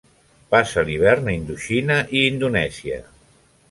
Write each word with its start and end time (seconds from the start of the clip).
Passa 0.55 0.85
l'hivern 0.87 1.31
a 1.33 1.37
Indoxina 1.41 2.01
i 2.19 2.27
Indonèsia. 2.35 3.03